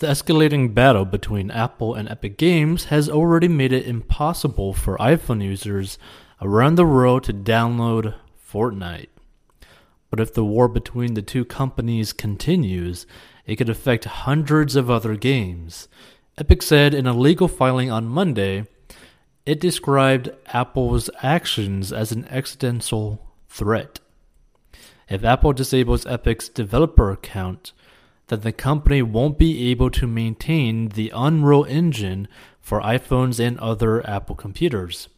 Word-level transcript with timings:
The 0.00 0.06
escalating 0.06 0.72
battle 0.72 1.04
between 1.04 1.50
Apple 1.50 1.94
and 1.94 2.08
Epic 2.08 2.38
Games 2.38 2.84
has 2.84 3.10
already 3.10 3.48
made 3.48 3.70
it 3.70 3.86
impossible 3.86 4.72
for 4.72 4.96
iPhone 4.96 5.44
users 5.44 5.98
around 6.40 6.76
the 6.76 6.86
world 6.86 7.24
to 7.24 7.34
download 7.34 8.14
Fortnite. 8.50 9.10
But 10.08 10.18
if 10.18 10.32
the 10.32 10.42
war 10.42 10.68
between 10.68 11.12
the 11.12 11.20
two 11.20 11.44
companies 11.44 12.14
continues, 12.14 13.06
it 13.44 13.56
could 13.56 13.68
affect 13.68 14.06
hundreds 14.06 14.74
of 14.74 14.90
other 14.90 15.16
games. 15.16 15.86
Epic 16.38 16.62
said 16.62 16.94
in 16.94 17.06
a 17.06 17.12
legal 17.12 17.46
filing 17.46 17.90
on 17.90 18.06
Monday, 18.06 18.64
it 19.44 19.60
described 19.60 20.30
Apple's 20.46 21.10
actions 21.22 21.92
as 21.92 22.10
an 22.10 22.24
existential 22.30 23.28
threat. 23.50 24.00
If 25.10 25.24
Apple 25.24 25.52
disables 25.52 26.06
Epic's 26.06 26.48
developer 26.48 27.10
account, 27.10 27.74
then 28.30 28.40
the 28.40 28.52
company 28.52 29.02
won't 29.02 29.38
be 29.38 29.70
able 29.70 29.90
to 29.90 30.06
maintain 30.06 30.90
the 30.90 31.12
Unreal 31.14 31.64
Engine 31.64 32.28
for 32.60 32.80
iPhones 32.80 33.44
and 33.44 33.58
other 33.58 34.08
Apple 34.08 34.36
computers. 34.36 35.08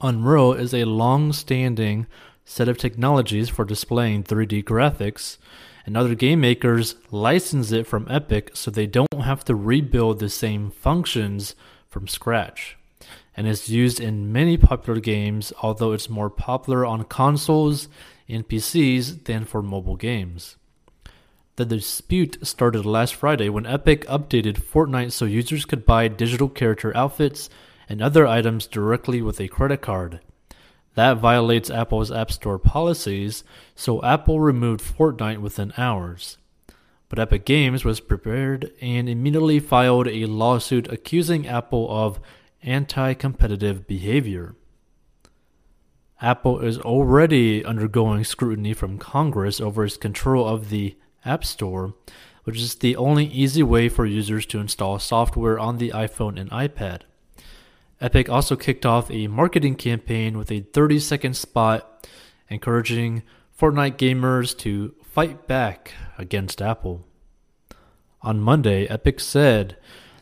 Unreal 0.00 0.52
is 0.52 0.72
a 0.72 0.84
long 0.84 1.32
standing 1.32 2.06
set 2.44 2.68
of 2.68 2.78
technologies 2.78 3.48
for 3.48 3.64
displaying 3.64 4.22
3D 4.22 4.62
graphics, 4.62 5.38
and 5.84 5.96
other 5.96 6.14
game 6.14 6.40
makers 6.40 6.94
license 7.10 7.72
it 7.72 7.84
from 7.84 8.06
Epic 8.08 8.52
so 8.54 8.70
they 8.70 8.86
don't 8.86 9.22
have 9.22 9.44
to 9.46 9.56
rebuild 9.56 10.20
the 10.20 10.28
same 10.28 10.70
functions 10.70 11.56
from 11.88 12.06
scratch. 12.06 12.76
And 13.36 13.48
is 13.48 13.68
used 13.68 13.98
in 13.98 14.32
many 14.32 14.56
popular 14.56 15.00
games, 15.00 15.52
although 15.62 15.92
it's 15.92 16.08
more 16.08 16.30
popular 16.30 16.86
on 16.86 17.04
consoles 17.04 17.88
and 18.28 18.48
PCs 18.48 19.24
than 19.24 19.44
for 19.44 19.62
mobile 19.62 19.96
games. 19.96 20.56
The 21.58 21.64
dispute 21.64 22.38
started 22.46 22.86
last 22.86 23.16
Friday 23.16 23.48
when 23.48 23.66
Epic 23.66 24.06
updated 24.06 24.62
Fortnite 24.62 25.10
so 25.10 25.24
users 25.24 25.64
could 25.64 25.84
buy 25.84 26.06
digital 26.06 26.48
character 26.48 26.96
outfits 26.96 27.50
and 27.88 28.00
other 28.00 28.28
items 28.28 28.68
directly 28.68 29.20
with 29.20 29.40
a 29.40 29.48
credit 29.48 29.78
card. 29.78 30.20
That 30.94 31.16
violates 31.16 31.68
Apple's 31.68 32.12
App 32.12 32.30
Store 32.30 32.60
policies, 32.60 33.42
so 33.74 34.00
Apple 34.04 34.38
removed 34.38 34.80
Fortnite 34.82 35.40
within 35.40 35.72
hours. 35.76 36.38
But 37.08 37.18
Epic 37.18 37.44
Games 37.44 37.84
was 37.84 37.98
prepared 37.98 38.70
and 38.80 39.08
immediately 39.08 39.58
filed 39.58 40.06
a 40.06 40.26
lawsuit 40.26 40.86
accusing 40.92 41.48
Apple 41.48 41.88
of 41.90 42.20
anti 42.62 43.14
competitive 43.14 43.84
behavior. 43.88 44.54
Apple 46.22 46.60
is 46.60 46.78
already 46.78 47.64
undergoing 47.64 48.22
scrutiny 48.22 48.74
from 48.74 48.96
Congress 48.96 49.60
over 49.60 49.84
its 49.84 49.96
control 49.96 50.46
of 50.46 50.70
the 50.70 50.96
App 51.24 51.44
Store, 51.44 51.94
which 52.44 52.58
is 52.58 52.76
the 52.76 52.96
only 52.96 53.26
easy 53.26 53.62
way 53.62 53.88
for 53.88 54.06
users 54.06 54.46
to 54.46 54.58
install 54.58 54.98
software 54.98 55.58
on 55.58 55.78
the 55.78 55.90
iPhone 55.90 56.38
and 56.38 56.50
iPad. 56.50 57.02
Epic 58.00 58.28
also 58.28 58.56
kicked 58.56 58.86
off 58.86 59.10
a 59.10 59.26
marketing 59.26 59.74
campaign 59.74 60.38
with 60.38 60.50
a 60.52 60.60
30 60.60 61.00
second 61.00 61.36
spot 61.36 62.06
encouraging 62.48 63.22
Fortnite 63.58 63.96
gamers 63.96 64.56
to 64.58 64.94
fight 65.02 65.46
back 65.46 65.94
against 66.16 66.62
Apple. 66.62 67.04
On 68.22 68.40
Monday, 68.40 68.86
Epic 68.86 69.20
said 69.20 69.76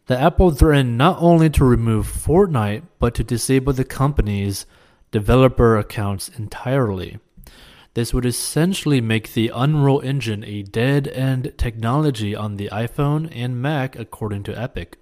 that 0.07 0.21
Apple 0.21 0.51
threatened 0.51 0.97
not 0.97 1.17
only 1.21 1.51
to 1.51 1.65
remove 1.65 2.07
Fortnite, 2.07 2.83
but 2.99 3.15
to 3.15 3.25
disable 3.25 3.73
the 3.73 3.85
company's 3.85 4.67
developer 5.11 5.77
accounts 5.77 6.29
entirely. 6.31 7.19
This 7.97 8.13
would 8.13 8.27
essentially 8.27 9.01
make 9.01 9.33
the 9.33 9.51
Unreal 9.55 10.03
Engine 10.05 10.45
a 10.45 10.63
dead 10.63 11.09
end 11.09 11.55
technology 11.57 12.37
on 12.37 12.59
the 12.59 12.69
iPhone 12.71 13.33
and 13.35 13.63
Mac, 13.63 13.99
according 13.99 14.43
to 14.43 14.61
Epic. 14.61 14.99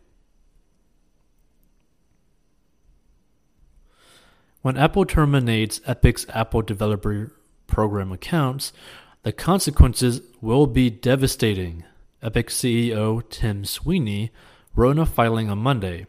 When 4.62 4.77
Apple 4.77 5.06
terminates 5.06 5.80
Epic's 5.85 6.24
Apple 6.29 6.63
Developer 6.63 7.33
Program 7.67 8.13
accounts, 8.13 8.73
the 9.24 9.33
consequences 9.33 10.20
will 10.41 10.68
be 10.68 10.89
devastating, 10.89 11.83
Epic 12.23 12.47
CEO 12.47 13.29
Tim 13.29 13.64
Sweeney 13.64 14.30
wrote 14.77 14.92
in 14.92 14.98
a 15.01 15.07
filing 15.07 15.51
on 15.51 15.58
Monday. 15.58 16.07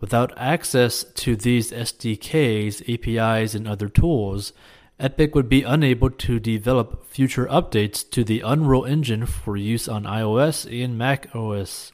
Without 0.00 0.36
access 0.36 1.02
to 1.02 1.34
these 1.34 1.72
SDKs, 1.72 2.82
APIs, 2.92 3.54
and 3.54 3.66
other 3.66 3.88
tools, 3.88 4.52
Epic 5.00 5.34
would 5.34 5.48
be 5.48 5.62
unable 5.62 6.10
to 6.10 6.38
develop 6.38 7.06
future 7.06 7.46
updates 7.46 8.08
to 8.10 8.22
the 8.22 8.42
Unreal 8.42 8.84
Engine 8.84 9.24
for 9.24 9.56
use 9.56 9.88
on 9.88 10.04
iOS 10.04 10.66
and 10.84 10.98
Mac 10.98 11.34
OS, 11.34 11.92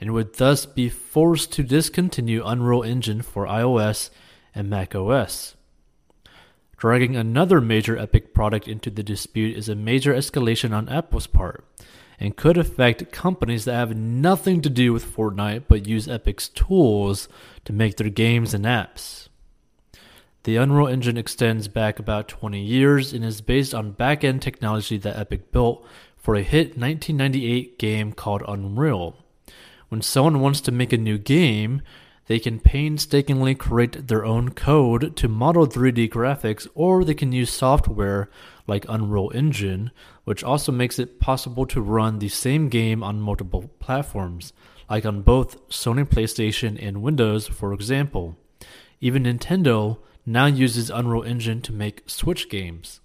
and 0.00 0.12
would 0.14 0.36
thus 0.36 0.64
be 0.64 0.88
forced 0.88 1.52
to 1.52 1.62
discontinue 1.62 2.42
Unreal 2.42 2.82
Engine 2.82 3.20
for 3.20 3.44
iOS 3.44 4.08
and 4.54 4.70
Mac 4.70 4.94
OS. 4.94 5.54
Dragging 6.78 7.14
another 7.14 7.60
major 7.60 7.98
Epic 7.98 8.32
product 8.32 8.66
into 8.66 8.88
the 8.88 9.02
dispute 9.02 9.54
is 9.54 9.68
a 9.68 9.74
major 9.74 10.14
escalation 10.14 10.72
on 10.72 10.88
Apple's 10.88 11.26
part 11.26 11.62
and 12.18 12.38
could 12.38 12.56
affect 12.56 13.12
companies 13.12 13.66
that 13.66 13.74
have 13.74 13.94
nothing 13.94 14.62
to 14.62 14.70
do 14.70 14.94
with 14.94 15.14
Fortnite 15.14 15.64
but 15.68 15.86
use 15.86 16.08
Epic's 16.08 16.48
tools 16.48 17.28
to 17.66 17.74
make 17.74 17.98
their 17.98 18.08
games 18.08 18.54
and 18.54 18.64
apps. 18.64 19.29
The 20.44 20.56
Unreal 20.56 20.88
Engine 20.88 21.18
extends 21.18 21.68
back 21.68 21.98
about 21.98 22.26
20 22.26 22.62
years 22.62 23.12
and 23.12 23.22
is 23.22 23.42
based 23.42 23.74
on 23.74 23.92
back 23.92 24.24
end 24.24 24.40
technology 24.40 24.96
that 24.96 25.18
Epic 25.18 25.52
built 25.52 25.86
for 26.16 26.34
a 26.34 26.42
hit 26.42 26.78
1998 26.78 27.78
game 27.78 28.12
called 28.12 28.42
Unreal. 28.48 29.16
When 29.90 30.00
someone 30.00 30.40
wants 30.40 30.62
to 30.62 30.72
make 30.72 30.94
a 30.94 30.96
new 30.96 31.18
game, 31.18 31.82
they 32.26 32.38
can 32.38 32.58
painstakingly 32.58 33.54
create 33.54 34.06
their 34.08 34.24
own 34.24 34.52
code 34.52 35.14
to 35.16 35.28
model 35.28 35.66
3D 35.66 36.08
graphics, 36.08 36.66
or 36.74 37.04
they 37.04 37.12
can 37.12 37.32
use 37.32 37.52
software 37.52 38.30
like 38.66 38.86
Unreal 38.88 39.30
Engine, 39.34 39.90
which 40.24 40.42
also 40.42 40.72
makes 40.72 40.98
it 40.98 41.20
possible 41.20 41.66
to 41.66 41.82
run 41.82 42.18
the 42.18 42.28
same 42.30 42.70
game 42.70 43.02
on 43.02 43.20
multiple 43.20 43.70
platforms, 43.78 44.54
like 44.88 45.04
on 45.04 45.20
both 45.20 45.68
Sony 45.68 46.08
PlayStation 46.08 46.78
and 46.80 47.02
Windows, 47.02 47.46
for 47.46 47.74
example. 47.74 48.38
Even 49.02 49.24
Nintendo 49.24 49.98
now 50.26 50.46
uses 50.46 50.90
Unreal 50.90 51.22
Engine 51.22 51.60
to 51.62 51.72
make 51.72 52.08
Switch 52.08 52.48
games. 52.48 53.00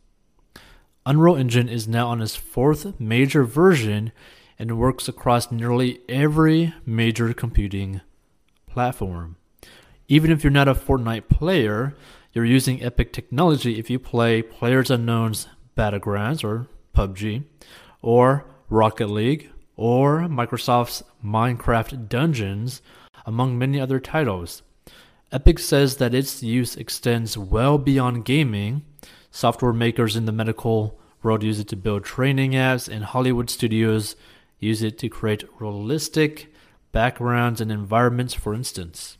Unreal 1.05 1.35
Engine 1.35 1.69
is 1.69 1.87
now 1.87 2.07
on 2.07 2.21
its 2.21 2.35
fourth 2.35 2.99
major 2.99 3.43
version 3.43 4.11
and 4.57 4.79
works 4.79 5.07
across 5.07 5.51
nearly 5.51 5.99
every 6.09 6.73
major 6.85 7.33
computing 7.33 8.01
platform. 8.67 9.35
Even 10.07 10.31
if 10.31 10.43
you're 10.43 10.51
not 10.51 10.67
a 10.67 10.75
Fortnite 10.75 11.29
player, 11.29 11.95
you're 12.33 12.45
using 12.45 12.83
Epic 12.83 13.13
technology 13.13 13.79
if 13.79 13.89
you 13.89 13.97
play 13.97 14.41
Players 14.41 14.91
Unknown's 14.91 15.47
Battlegrounds 15.77 16.43
or 16.43 16.67
PUBG, 16.93 17.43
or 18.01 18.45
Rocket 18.69 19.09
League, 19.09 19.51
or 19.75 20.21
Microsoft's 20.21 21.03
Minecraft 21.23 22.07
Dungeons, 22.07 22.81
among 23.25 23.57
many 23.57 23.79
other 23.79 23.99
titles. 23.99 24.61
Epic 25.31 25.59
says 25.59 25.97
that 25.97 26.13
its 26.13 26.41
use 26.43 26.75
extends 26.75 27.37
well 27.37 27.77
beyond 27.77 28.25
gaming. 28.25 28.83
Software 29.31 29.73
makers 29.73 30.15
in 30.15 30.25
the 30.25 30.31
medical 30.31 30.99
world 31.21 31.43
use 31.43 31.59
it 31.59 31.67
to 31.69 31.75
build 31.75 32.03
training 32.03 32.51
apps, 32.51 32.87
and 32.87 33.03
Hollywood 33.03 33.49
studios 33.49 34.15
use 34.59 34.81
it 34.81 34.97
to 34.99 35.09
create 35.09 35.43
realistic 35.59 36.51
backgrounds, 36.95 37.59
and 37.59 37.73
environments, 37.73 38.33
for 38.33 38.53
instance. 38.53 39.17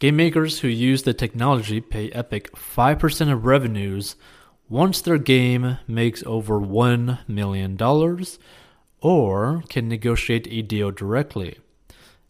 Game 0.00 0.16
makers 0.16 0.58
who 0.58 0.68
use 0.68 1.04
the 1.04 1.14
technology 1.14 1.80
pay 1.80 2.10
Epic 2.10 2.50
5% 2.54 3.32
of 3.32 3.46
revenues 3.46 4.16
once 4.68 5.00
their 5.00 5.16
game 5.16 5.78
makes 5.86 6.24
over 6.24 6.58
$1 6.60 7.20
million 7.28 7.78
or 9.00 9.62
can 9.68 9.88
negotiate 9.88 10.48
a 10.50 10.62
deal 10.62 10.90
directly. 10.90 11.58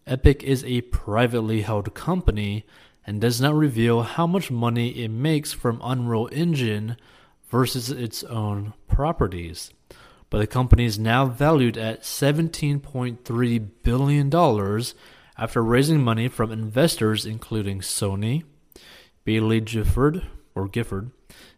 Epic 0.08 0.42
is 0.42 0.64
a 0.64 0.80
privately 0.82 1.62
held 1.62 1.94
company 1.94 2.64
and 3.06 3.20
does 3.20 3.40
not 3.40 3.54
reveal 3.54 4.02
how 4.02 4.26
much 4.26 4.50
money 4.50 4.90
it 4.90 5.10
makes 5.10 5.52
from 5.52 5.80
Unreal 5.84 6.28
Engine 6.32 6.96
versus 7.50 7.90
its 7.90 8.24
own 8.24 8.74
properties 8.88 9.72
but 10.30 10.38
the 10.38 10.46
company 10.46 10.84
is 10.84 10.98
now 10.98 11.26
valued 11.26 11.78
at 11.78 12.02
$17.3 12.02 13.68
billion 13.82 14.82
after 15.38 15.62
raising 15.62 16.02
money 16.02 16.28
from 16.28 16.52
investors 16.52 17.24
including 17.24 17.80
Sony, 17.80 18.44
Baillie 19.24 19.64
Gifford, 19.64 20.26
or 20.54 20.68
Gifford, 20.68 21.10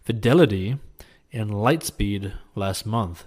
Fidelity, 0.03 0.79
and 1.33 1.51
Lightspeed 1.51 2.33
last 2.55 2.87
month. 2.87 3.25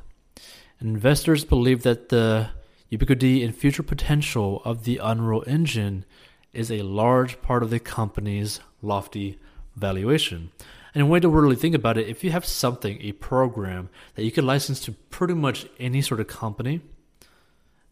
Investors 0.79 1.45
believe 1.45 1.83
that 1.83 2.09
the 2.09 2.49
ubiquity 2.93 3.43
and 3.43 3.55
future 3.55 3.81
potential 3.81 4.61
of 4.63 4.83
the 4.83 4.99
Unreal 4.99 5.43
Engine 5.47 6.05
is 6.53 6.71
a 6.71 6.83
large 6.83 7.41
part 7.41 7.63
of 7.63 7.71
the 7.71 7.79
company's 7.79 8.59
lofty 8.83 9.39
valuation. 9.75 10.51
And 10.93 11.01
a 11.01 11.05
way 11.07 11.19
to 11.19 11.27
really 11.27 11.55
think 11.55 11.73
about 11.73 11.97
it, 11.97 12.07
if 12.07 12.23
you 12.23 12.29
have 12.29 12.45
something, 12.45 13.01
a 13.01 13.13
program 13.13 13.89
that 14.13 14.23
you 14.23 14.31
could 14.31 14.43
license 14.43 14.79
to 14.81 14.91
pretty 14.91 15.33
much 15.33 15.65
any 15.79 16.03
sort 16.03 16.19
of 16.19 16.27
company 16.27 16.81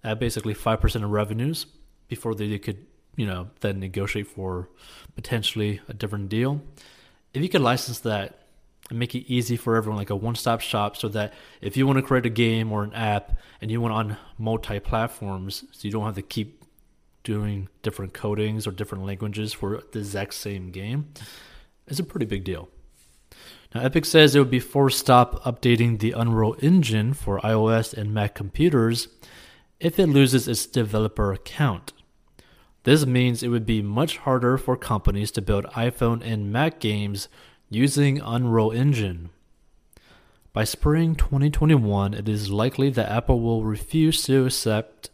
at 0.03 0.19
basically 0.19 0.53
5% 0.53 1.03
of 1.03 1.09
revenues 1.09 1.65
before 2.07 2.35
they 2.35 2.59
could, 2.59 2.85
you 3.15 3.25
know, 3.25 3.49
then 3.61 3.79
negotiate 3.79 4.27
for 4.27 4.69
potentially 5.15 5.81
a 5.87 5.95
different 5.95 6.29
deal. 6.29 6.61
If 7.33 7.41
you 7.41 7.49
could 7.49 7.61
license 7.61 7.97
that 8.01 8.40
and 8.91 8.99
make 8.99 9.15
it 9.15 9.25
easy 9.31 9.55
for 9.55 9.75
everyone, 9.75 9.97
like 9.97 10.09
a 10.09 10.15
one 10.15 10.35
stop 10.35 10.61
shop, 10.61 10.97
so 10.97 11.07
that 11.07 11.33
if 11.61 11.75
you 11.75 11.87
want 11.87 11.97
to 11.97 12.03
create 12.03 12.25
a 12.25 12.29
game 12.29 12.71
or 12.71 12.83
an 12.83 12.93
app 12.93 13.37
and 13.61 13.71
you 13.71 13.81
want 13.81 13.93
on 13.93 14.17
multi 14.37 14.79
platforms, 14.79 15.63
so 15.71 15.79
you 15.87 15.91
don't 15.91 16.05
have 16.05 16.15
to 16.15 16.21
keep 16.21 16.63
doing 17.23 17.69
different 17.83 18.13
codings 18.13 18.67
or 18.67 18.71
different 18.71 19.05
languages 19.05 19.53
for 19.53 19.81
the 19.93 19.99
exact 19.99 20.33
same 20.33 20.71
game, 20.71 21.07
it's 21.87 21.99
a 21.99 22.03
pretty 22.03 22.25
big 22.25 22.43
deal. 22.43 22.67
Now, 23.73 23.81
Epic 23.81 24.03
says 24.03 24.35
it 24.35 24.39
would 24.39 24.51
be 24.51 24.59
forced 24.59 24.99
stop 24.99 25.41
updating 25.45 25.99
the 25.99 26.11
Unreal 26.11 26.57
Engine 26.61 27.13
for 27.13 27.39
iOS 27.39 27.93
and 27.93 28.13
Mac 28.13 28.35
computers 28.35 29.07
if 29.79 29.97
it 29.97 30.07
loses 30.07 30.49
its 30.49 30.65
developer 30.65 31.31
account. 31.31 31.93
This 32.83 33.05
means 33.05 33.41
it 33.41 33.47
would 33.47 33.65
be 33.65 33.81
much 33.81 34.17
harder 34.17 34.57
for 34.57 34.75
companies 34.75 35.31
to 35.31 35.41
build 35.41 35.65
iPhone 35.67 36.21
and 36.25 36.51
Mac 36.51 36.81
games 36.81 37.29
using 37.71 38.19
Unreal 38.19 38.69
Engine. 38.71 39.29
By 40.51 40.65
spring 40.65 41.15
2021, 41.15 42.13
it 42.13 42.27
is 42.27 42.51
likely 42.51 42.89
that 42.89 43.09
Apple 43.09 43.39
will 43.39 43.63
refuse 43.63 44.23
to 44.23 44.45
accept 44.45 45.09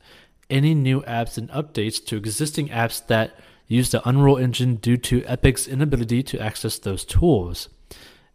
any 0.50 0.74
new 0.74 1.02
apps 1.02 1.38
and 1.38 1.50
updates 1.52 2.04
to 2.08 2.18
existing 2.18 2.70
apps 2.70 3.06
that 3.06 3.40
use 3.68 3.92
the 3.92 4.08
Unreal 4.10 4.38
Engine 4.38 4.78
due 4.78 4.98
to 4.98 5.24
Epic's 5.26 5.68
inability 5.68 6.24
to 6.24 6.40
access 6.40 6.80
those 6.80 7.06
tools. 7.06 7.70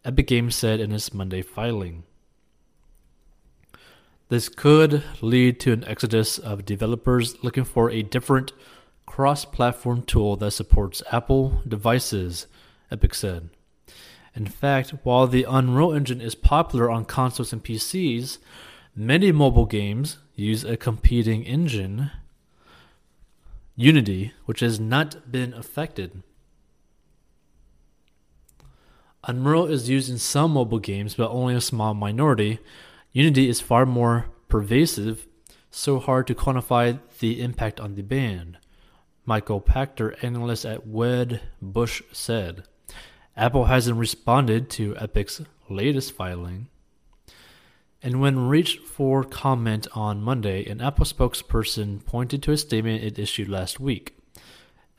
Epic 0.05 0.27
Games 0.27 0.55
said 0.55 0.79
in 0.79 0.93
its 0.93 1.13
Monday 1.13 1.41
filing. 1.41 2.03
This 4.29 4.47
could 4.47 5.03
lead 5.21 5.59
to 5.59 5.73
an 5.73 5.83
exodus 5.83 6.37
of 6.37 6.63
developers 6.63 7.43
looking 7.43 7.65
for 7.65 7.91
a 7.91 8.03
different 8.03 8.53
cross 9.05 9.43
platform 9.43 10.01
tool 10.01 10.37
that 10.37 10.51
supports 10.51 11.03
Apple 11.11 11.61
devices, 11.67 12.47
Epic 12.89 13.15
said. 13.15 13.49
In 14.35 14.47
fact, 14.47 14.95
while 15.03 15.27
the 15.27 15.45
Unreal 15.47 15.93
Engine 15.93 16.21
is 16.21 16.35
popular 16.35 16.89
on 16.89 17.05
consoles 17.05 17.53
and 17.53 17.63
PCs, 17.63 18.39
many 18.95 19.31
mobile 19.31 19.65
games 19.65 20.17
use 20.35 20.63
a 20.63 20.75
competing 20.77 21.43
engine, 21.43 22.11
Unity, 23.75 24.33
which 24.45 24.59
has 24.59 24.79
not 24.79 25.31
been 25.31 25.53
affected. 25.53 26.21
Unreal 29.25 29.65
is 29.65 29.89
used 29.89 30.11
in 30.11 30.17
some 30.17 30.51
mobile 30.51 30.79
games, 30.79 31.15
but 31.15 31.31
only 31.31 31.55
a 31.55 31.61
small 31.61 31.93
minority. 31.93 32.59
Unity 33.13 33.49
is 33.49 33.61
far 33.61 33.85
more 33.85 34.25
pervasive, 34.47 35.27
so 35.71 35.97
hard 35.97 36.27
to 36.27 36.35
quantify 36.35 36.99
the 37.19 37.41
impact 37.41 37.79
on 37.79 37.95
the 37.95 38.03
band. 38.03 38.57
Michael 39.25 39.61
Pachter, 39.61 40.21
analyst 40.21 40.65
at 40.65 40.87
Wedbush, 40.87 42.01
said 42.11 42.63
Apple 43.35 43.65
hasn't 43.65 43.97
responded 43.97 44.69
to 44.71 44.95
Epic's 44.97 45.41
latest 45.69 46.11
filing. 46.13 46.67
And 48.01 48.21
when 48.21 48.47
reached 48.47 48.81
for 48.81 49.23
comment 49.23 49.87
on 49.95 50.21
Monday, 50.21 50.65
an 50.65 50.81
Apple 50.81 51.05
spokesperson 51.05 52.05
pointed 52.05 52.43
to 52.43 52.51
a 52.51 52.57
statement 52.57 53.03
it 53.03 53.17
issued 53.17 53.49
last 53.49 53.79
week. 53.79 54.17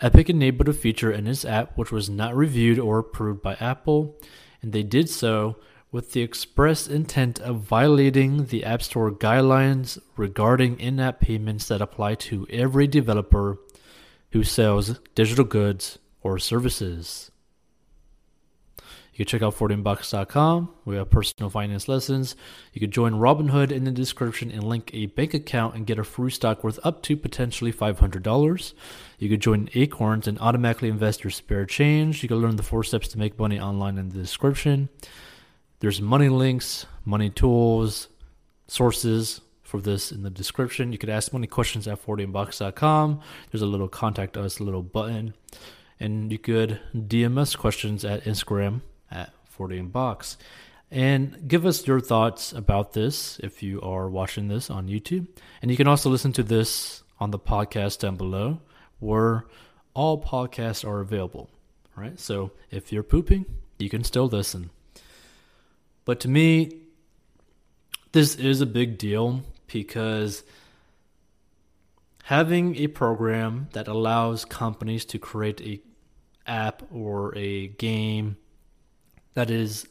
Epic 0.01 0.29
enabled 0.29 0.69
a 0.69 0.73
feature 0.73 1.13
in 1.13 1.27
its 1.27 1.45
app 1.45 1.77
which 1.79 1.93
was 1.93 2.11
not 2.11 2.35
reviewed 2.35 2.79
or 2.79 2.99
approved 2.99 3.41
by 3.41 3.55
Apple, 3.61 4.19
and 4.61 4.73
they 4.73 4.83
did 4.83 5.09
so 5.09 5.57
with 5.93 6.13
the 6.13 6.23
express 6.23 6.89
intent 6.89 7.39
of 7.41 7.61
violating 7.61 8.47
the 8.47 8.65
App 8.65 8.83
Store 8.83 9.13
guidelines 9.13 9.97
regarding 10.17 10.81
in 10.81 10.99
app 10.99 11.21
payments 11.21 11.69
that 11.69 11.81
apply 11.81 12.17
to 12.17 12.49
every 12.51 12.89
developer 12.89 13.59
who 14.33 14.43
sells 14.43 14.99
digital 15.15 15.45
goods 15.45 16.01
or 16.21 16.39
services. 16.41 17.31
You 19.15 19.25
can 19.25 19.31
check 19.31 19.43
out 19.43 19.55
14bucks.com. 19.55 20.75
We 20.85 20.97
have 20.97 21.09
personal 21.09 21.49
finance 21.49 21.87
lessons. 21.87 22.35
You 22.73 22.81
can 22.81 22.91
join 22.91 23.13
Robinhood 23.13 23.71
in 23.71 23.85
the 23.85 23.93
description 23.93 24.51
and 24.51 24.65
link 24.65 24.91
a 24.93 25.07
bank 25.07 25.35
account 25.35 25.77
and 25.77 25.87
get 25.87 26.01
a 26.01 26.05
free 26.05 26.33
stock 26.33 26.65
worth 26.65 26.81
up 26.83 27.01
to 27.05 27.17
potentially 27.17 27.73
$500. 27.73 28.75
You 29.21 29.29
can 29.29 29.39
join 29.39 29.71
Acorns 29.75 30.27
and 30.27 30.37
automatically 30.41 30.89
invest 30.89 31.23
your 31.23 31.31
spare 31.31 31.65
change. 31.65 32.25
You 32.25 32.29
can 32.29 32.39
learn 32.39 32.57
the 32.57 32.65
four 32.65 32.83
steps 32.83 33.07
to 33.09 33.19
make 33.19 33.39
money 33.39 33.61
online 33.61 33.99
in 33.99 34.09
the 34.09 34.19
description. 34.19 34.89
There's 35.79 36.01
money 36.01 36.29
links, 36.29 36.87
money 37.05 37.31
tools, 37.31 38.09
sources 38.67 39.43
for 39.63 39.81
this 39.81 40.11
in 40.11 40.25
the 40.25 40.31
description. 40.31 40.91
You 40.91 40.99
could 40.99 41.09
ask 41.09 41.33
money 41.33 41.47
questions 41.47 41.87
at 41.87 42.05
14bucks.com. 42.05 43.21
There's 43.53 43.63
a 43.63 43.67
little 43.67 43.89
contact 43.89 44.37
us, 44.37 44.59
little 44.59 44.83
button. 44.83 45.35
And 46.01 46.33
you 46.33 46.39
could 46.39 46.81
DM 46.93 47.39
us 47.39 47.55
questions 47.55 48.05
at 48.05 48.25
Instagram 48.25 48.81
at 49.55 49.57
14 49.57 49.89
bucks. 49.89 50.37
And 50.91 51.49
give 51.49 51.67
us 51.67 51.87
your 51.87 52.01
thoughts 52.01 52.53
about 52.53 52.93
this 52.93 53.41
if 53.43 53.63
you 53.63 53.81
are 53.81 54.09
watching 54.09 54.49
this 54.49 54.71
on 54.71 54.89
YouTube. 54.89 55.27
And 55.63 55.71
you 55.71 55.77
can 55.77 55.89
also 55.89 56.11
listen 56.11 56.33
to 56.35 56.43
this 56.43 57.03
on 57.19 57.31
the 57.31 57.39
podcast 57.39 58.01
down 58.01 58.17
below 58.17 58.61
where 59.01 59.47
all 59.95 60.23
podcasts 60.23 60.87
are 60.87 61.01
available, 61.01 61.51
right? 61.97 62.19
So 62.19 62.53
if 62.71 62.93
you're 62.93 63.03
pooping, 63.03 63.47
you 63.79 63.89
can 63.89 64.05
still 64.05 64.27
listen. 64.27 64.71
But 66.05 66.21
to 66.21 66.29
me, 66.29 66.83
this 68.13 68.37
is 68.37 68.61
a 68.61 68.67
big 68.67 68.99
deal 68.99 69.43
because 69.67 70.45
having 72.25 72.77
a 72.77 72.87
program 72.89 73.69
that 73.73 73.89
allows 73.89 74.45
companies 74.45 75.05
to 75.07 75.19
create 75.19 75.61
a 75.61 75.81
app 76.47 76.83
or 76.93 77.37
a 77.37 77.69
game 77.69 78.37
that 79.35 79.51
is 79.51 79.87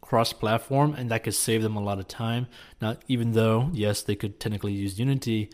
cross-platform 0.00 0.94
and 0.94 1.10
that 1.10 1.24
could 1.24 1.34
save 1.34 1.62
them 1.62 1.76
a 1.76 1.82
lot 1.82 1.98
of 1.98 2.06
time. 2.06 2.46
Now, 2.80 2.96
even 3.08 3.32
though 3.32 3.70
yes, 3.72 4.02
they 4.02 4.14
could 4.14 4.38
technically 4.38 4.72
use 4.72 4.98
Unity, 4.98 5.50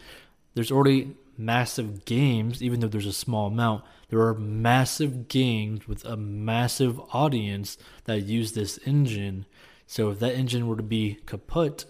there's 0.55 0.71
already 0.71 1.17
massive 1.39 2.05
games. 2.05 2.63
Even 2.63 2.81
though 2.81 2.89
there's 2.89 3.07
a 3.07 3.13
small 3.13 3.47
amount, 3.47 3.85
there 4.09 4.21
are 4.21 4.35
massive 4.35 5.29
games 5.29 5.89
with 5.89 6.05
a 6.05 6.17
massive 6.17 7.01
audience 7.15 7.79
that 8.05 8.25
use 8.25 8.53
this 8.53 8.79
engine. 8.85 9.47
So 9.87 10.11
if 10.11 10.19
that 10.21 10.35
engine 10.35 10.67
were 10.67 10.77
to 10.77 10.83
be 10.83 11.19
kaput, 11.27 11.87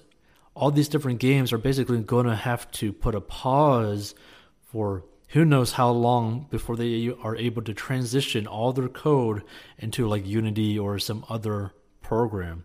all 0.54 0.70
these 0.70 0.88
different 0.88 1.18
games 1.18 1.52
are 1.52 1.58
basically 1.58 1.98
going 2.02 2.26
to 2.26 2.36
have 2.36 2.70
to 2.72 2.92
put 2.92 3.14
a 3.14 3.20
pause 3.20 4.14
for 4.62 5.04
who 5.32 5.44
knows 5.44 5.72
how 5.72 5.90
long 5.90 6.46
before 6.50 6.76
they 6.76 7.10
are 7.22 7.36
able 7.36 7.62
to 7.62 7.72
transition 7.72 8.46
all 8.46 8.72
their 8.72 8.88
code 8.88 9.42
into 9.78 10.06
like 10.06 10.26
Unity 10.26 10.78
or 10.78 10.98
some 10.98 11.24
other 11.28 11.72
program. 12.02 12.64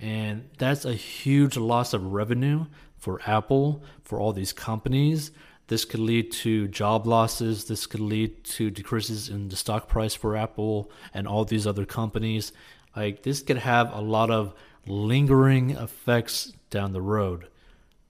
And 0.00 0.48
that's 0.58 0.84
a 0.84 0.94
huge 0.94 1.56
loss 1.56 1.94
of 1.94 2.12
revenue 2.12 2.66
for 2.96 3.20
Apple, 3.26 3.84
for 4.02 4.18
all 4.18 4.32
these 4.32 4.52
companies. 4.52 5.30
This 5.68 5.84
could 5.84 6.00
lead 6.00 6.32
to 6.32 6.66
job 6.66 7.06
losses. 7.06 7.66
This 7.66 7.86
could 7.86 8.00
lead 8.00 8.42
to 8.44 8.70
decreases 8.70 9.28
in 9.28 9.48
the 9.48 9.56
stock 9.56 9.88
price 9.88 10.14
for 10.14 10.36
Apple 10.36 10.90
and 11.14 11.28
all 11.28 11.44
these 11.44 11.64
other 11.64 11.86
companies. 11.86 12.52
Like, 12.96 13.22
this 13.22 13.40
could 13.40 13.58
have 13.58 13.94
a 13.94 14.00
lot 14.00 14.32
of 14.32 14.52
lingering 14.84 15.70
effects 15.70 16.52
down 16.70 16.92
the 16.92 17.00
road. 17.00 17.46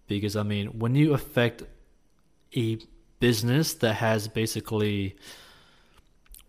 Because, 0.07 0.37
I 0.37 0.43
mean, 0.43 0.79
when 0.79 0.95
you 0.95 1.13
affect 1.13 1.65
a 2.57 2.79
business 3.21 3.75
that 3.75 3.95
has 3.95 4.27
basically 4.29 5.17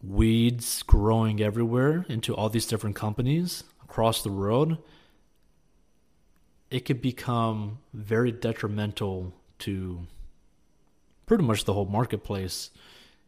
weeds 0.04 0.82
growing 0.84 1.42
everywhere 1.42 2.06
into 2.10 2.34
all 2.34 2.50
these 2.50 2.66
different 2.66 2.96
companies 2.96 3.64
across 3.84 4.24
the 4.24 4.32
world, 4.32 4.78
it 6.72 6.86
could 6.86 7.02
become 7.02 7.80
very 7.94 8.32
detrimental 8.32 9.34
to 9.60 10.08
pretty 11.26 11.44
much 11.44 11.66
the 11.66 11.74
whole 11.74 11.86
marketplace 11.86 12.72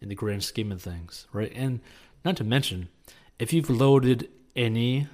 in 0.01 0.09
the 0.09 0.15
grand 0.15 0.43
scheme 0.43 0.71
of 0.71 0.81
things, 0.81 1.27
right? 1.31 1.51
And 1.55 1.79
not 2.25 2.37
to 2.37 2.43
mention, 2.43 2.89
if 3.37 3.53
you've 3.53 3.69
loaded 3.69 4.29
any 4.55 5.07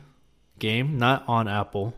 game, 0.59 0.97
not 0.97 1.23
on 1.27 1.47
Apple, 1.47 1.95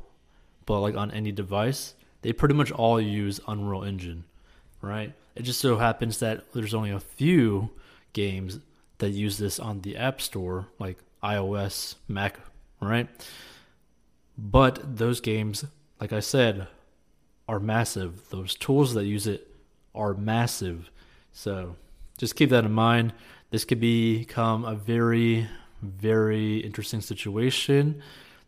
but 0.65 0.79
like 0.79 0.95
on 0.95 1.11
any 1.11 1.31
device, 1.31 1.93
they 2.21 2.33
pretty 2.33 2.53
much 2.53 2.71
all 2.71 2.99
use 2.99 3.39
Unreal 3.47 3.83
Engine, 3.83 4.23
right? 4.81 5.13
It 5.35 5.43
just 5.43 5.59
so 5.59 5.77
happens 5.77 6.19
that 6.19 6.51
there's 6.53 6.73
only 6.73 6.91
a 6.91 6.99
few 6.99 7.69
games 8.13 8.59
that 8.97 9.09
use 9.09 9.37
this 9.37 9.59
on 9.59 9.81
the 9.81 9.97
App 9.97 10.21
Store, 10.21 10.67
like 10.79 10.97
iOS, 11.23 11.95
Mac, 12.07 12.39
right? 12.81 13.07
But 14.37 14.97
those 14.97 15.21
games, 15.21 15.65
like 15.99 16.13
I 16.13 16.19
said, 16.19 16.67
are 17.47 17.59
massive. 17.59 18.29
Those 18.29 18.55
tools 18.55 18.93
that 18.93 19.05
use 19.05 19.27
it 19.27 19.47
are 19.93 20.13
massive. 20.13 20.89
So 21.31 21.75
just 22.17 22.35
keep 22.35 22.49
that 22.49 22.65
in 22.65 22.71
mind. 22.71 23.13
This 23.49 23.65
could 23.65 23.79
become 23.79 24.65
a 24.65 24.75
very, 24.75 25.47
very 25.81 26.57
interesting 26.57 27.01
situation 27.01 28.01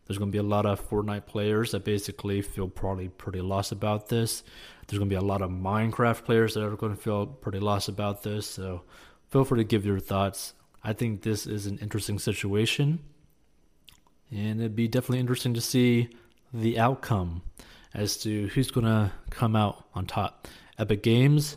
There's 0.06 0.18
going 0.18 0.30
to 0.30 0.32
be 0.32 0.38
a 0.38 0.42
lot 0.42 0.66
of 0.66 0.86
Fortnite 0.88 1.26
players 1.26 1.70
that 1.72 1.84
basically 1.84 2.42
feel 2.42 2.68
probably 2.68 3.08
pretty 3.08 3.40
lost 3.40 3.72
about 3.72 4.08
this. 4.08 4.42
There's 4.86 4.98
going 4.98 5.08
to 5.08 5.14
be 5.14 5.18
a 5.18 5.26
lot 5.26 5.40
of 5.40 5.50
Minecraft 5.50 6.24
players 6.24 6.54
that 6.54 6.64
are 6.64 6.76
going 6.76 6.94
to 6.94 7.00
feel 7.00 7.26
pretty 7.26 7.60
lost 7.60 7.88
about 7.88 8.22
this. 8.22 8.46
So 8.46 8.82
feel 9.30 9.44
free 9.44 9.60
to 9.60 9.64
give 9.64 9.86
your 9.86 9.98
thoughts. 9.98 10.52
I 10.82 10.92
think 10.92 11.22
this 11.22 11.46
is 11.46 11.66
an 11.66 11.78
interesting 11.78 12.18
situation. 12.18 13.00
And 14.30 14.60
it'd 14.60 14.76
be 14.76 14.88
definitely 14.88 15.20
interesting 15.20 15.54
to 15.54 15.60
see 15.60 16.10
the 16.52 16.78
outcome 16.78 17.42
as 17.94 18.16
to 18.18 18.48
who's 18.48 18.70
going 18.70 18.86
to 18.86 19.12
come 19.30 19.56
out 19.56 19.86
on 19.94 20.06
top 20.06 20.48
Epic 20.78 21.02
Games 21.02 21.56